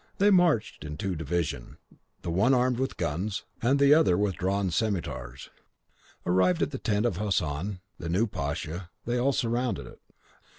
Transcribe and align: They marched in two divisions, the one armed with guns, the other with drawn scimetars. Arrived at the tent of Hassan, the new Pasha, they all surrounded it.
They 0.17 0.31
marched 0.31 0.83
in 0.83 0.97
two 0.97 1.15
divisions, 1.15 1.77
the 2.23 2.31
one 2.31 2.55
armed 2.55 2.79
with 2.79 2.97
guns, 2.97 3.43
the 3.61 3.93
other 3.93 4.17
with 4.17 4.33
drawn 4.33 4.71
scimetars. 4.71 5.51
Arrived 6.25 6.63
at 6.63 6.71
the 6.71 6.79
tent 6.79 7.05
of 7.05 7.17
Hassan, 7.17 7.81
the 7.99 8.09
new 8.09 8.25
Pasha, 8.25 8.89
they 9.05 9.19
all 9.19 9.31
surrounded 9.31 9.85
it. 9.85 10.01